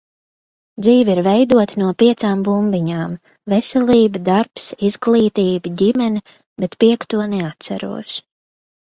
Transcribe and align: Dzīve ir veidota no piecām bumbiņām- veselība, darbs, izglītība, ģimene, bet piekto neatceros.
Dzīve 0.83 1.11
ir 1.15 1.19
veidota 1.25 1.81
no 1.81 1.89
piecām 2.03 2.39
bumbiņām- 2.47 3.11
veselība, 3.53 4.21
darbs, 4.29 4.65
izglītība, 4.89 5.73
ģimene, 5.83 6.23
bet 6.63 6.79
piekto 6.85 7.21
neatceros. 7.35 8.15